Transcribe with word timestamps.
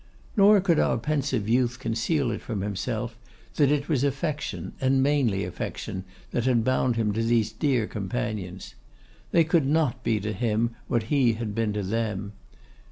Nor 0.35 0.61
could 0.61 0.79
our 0.79 0.97
pensive 0.97 1.47
youth 1.47 1.77
conceal 1.77 2.31
it 2.31 2.41
from 2.41 2.61
himself 2.61 3.19
that 3.57 3.69
it 3.71 3.87
was 3.87 4.03
affection, 4.03 4.73
and 4.81 5.03
mainly 5.03 5.43
affection, 5.45 6.05
that 6.31 6.45
had 6.45 6.63
bound 6.63 6.95
him 6.95 7.13
to 7.13 7.21
these 7.21 7.51
dear 7.51 7.85
companions. 7.85 8.73
They 9.29 9.43
could 9.43 9.67
not 9.67 10.03
be 10.03 10.19
to 10.19 10.33
him 10.33 10.71
what 10.87 11.03
he 11.13 11.33
had 11.33 11.53
been 11.53 11.71
to 11.73 11.83
them. 11.83 12.33